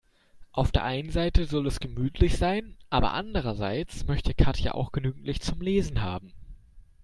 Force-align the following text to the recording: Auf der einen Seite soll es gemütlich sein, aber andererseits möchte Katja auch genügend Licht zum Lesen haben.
Auf 0.51 0.71
der 0.71 0.83
einen 0.83 1.11
Seite 1.11 1.45
soll 1.45 1.67
es 1.67 1.79
gemütlich 1.79 2.37
sein, 2.39 2.75
aber 2.89 3.13
andererseits 3.13 4.07
möchte 4.07 4.33
Katja 4.33 4.71
auch 4.71 4.91
genügend 4.91 5.27
Licht 5.27 5.43
zum 5.43 5.61
Lesen 5.61 6.01
haben. 6.01 6.33